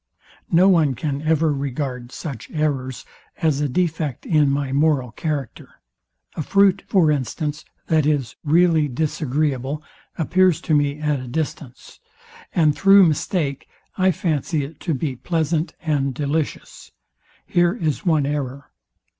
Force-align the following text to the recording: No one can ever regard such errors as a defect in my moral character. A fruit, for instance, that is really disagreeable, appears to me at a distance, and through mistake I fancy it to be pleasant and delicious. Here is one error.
No 0.51 0.67
one 0.67 0.95
can 0.95 1.21
ever 1.21 1.53
regard 1.53 2.11
such 2.11 2.49
errors 2.49 3.05
as 3.37 3.61
a 3.61 3.69
defect 3.69 4.25
in 4.25 4.49
my 4.49 4.73
moral 4.73 5.11
character. 5.11 5.75
A 6.35 6.41
fruit, 6.41 6.81
for 6.87 7.11
instance, 7.11 7.63
that 7.85 8.07
is 8.07 8.35
really 8.43 8.87
disagreeable, 8.87 9.83
appears 10.17 10.59
to 10.61 10.73
me 10.73 10.99
at 10.99 11.19
a 11.19 11.27
distance, 11.27 11.99
and 12.55 12.75
through 12.75 13.03
mistake 13.05 13.67
I 13.95 14.09
fancy 14.09 14.65
it 14.65 14.79
to 14.79 14.95
be 14.95 15.15
pleasant 15.17 15.75
and 15.81 16.15
delicious. 16.15 16.91
Here 17.45 17.75
is 17.75 18.03
one 18.03 18.25
error. 18.25 18.71